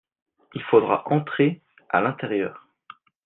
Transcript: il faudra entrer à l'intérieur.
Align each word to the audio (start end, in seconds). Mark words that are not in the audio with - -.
il 0.55 0.63
faudra 0.63 1.03
entrer 1.13 1.61
à 1.89 2.01
l'intérieur. 2.01 2.67